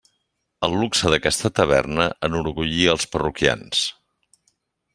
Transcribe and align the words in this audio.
El 0.67 0.77
luxe 0.83 1.11
d'aquesta 1.13 1.51
taverna 1.59 2.07
enorgullia 2.29 2.95
els 2.97 3.07
parroquians. 3.13 3.83